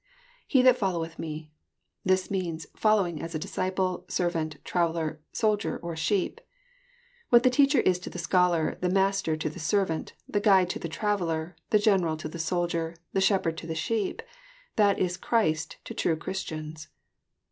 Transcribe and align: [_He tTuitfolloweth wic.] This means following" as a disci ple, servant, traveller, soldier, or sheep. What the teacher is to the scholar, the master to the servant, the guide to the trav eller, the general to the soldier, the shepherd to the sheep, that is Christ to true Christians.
[_He 0.49 0.63
tTuitfolloweth 0.63 1.19
wic.] 1.19 1.51
This 2.03 2.31
means 2.31 2.65
following" 2.75 3.21
as 3.21 3.35
a 3.35 3.39
disci 3.39 3.75
ple, 3.75 4.03
servant, 4.07 4.57
traveller, 4.65 5.21
soldier, 5.31 5.77
or 5.83 5.95
sheep. 5.95 6.41
What 7.29 7.43
the 7.43 7.51
teacher 7.51 7.81
is 7.81 7.99
to 7.99 8.09
the 8.09 8.17
scholar, 8.17 8.79
the 8.81 8.89
master 8.89 9.37
to 9.37 9.47
the 9.47 9.59
servant, 9.59 10.13
the 10.27 10.39
guide 10.41 10.71
to 10.71 10.79
the 10.79 10.89
trav 10.89 11.19
eller, 11.21 11.55
the 11.69 11.77
general 11.77 12.17
to 12.17 12.27
the 12.27 12.39
soldier, 12.39 12.95
the 13.13 13.21
shepherd 13.21 13.57
to 13.59 13.67
the 13.67 13.75
sheep, 13.75 14.23
that 14.75 14.97
is 14.97 15.17
Christ 15.17 15.77
to 15.85 15.93
true 15.93 16.15
Christians. 16.15 16.87